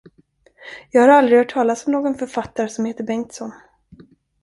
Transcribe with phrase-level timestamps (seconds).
[0.91, 3.51] Jag har aldrig hört talas om någon författare, som heter Bengtsson.